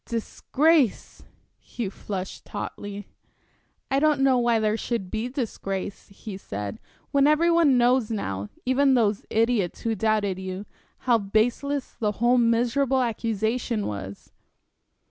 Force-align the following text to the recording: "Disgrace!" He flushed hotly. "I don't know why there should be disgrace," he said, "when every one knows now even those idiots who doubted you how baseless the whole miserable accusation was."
"Disgrace!" 0.07 1.21
He 1.59 1.87
flushed 1.87 2.49
hotly. 2.49 3.07
"I 3.91 3.99
don't 3.99 4.21
know 4.21 4.39
why 4.39 4.57
there 4.57 4.75
should 4.75 5.11
be 5.11 5.29
disgrace," 5.29 6.07
he 6.07 6.37
said, 6.37 6.79
"when 7.11 7.27
every 7.27 7.51
one 7.51 7.77
knows 7.77 8.09
now 8.09 8.49
even 8.65 8.95
those 8.95 9.27
idiots 9.29 9.81
who 9.81 9.93
doubted 9.93 10.39
you 10.39 10.65
how 11.05 11.19
baseless 11.19 11.97
the 11.99 12.13
whole 12.13 12.39
miserable 12.39 13.03
accusation 13.03 13.85
was." 13.85 14.31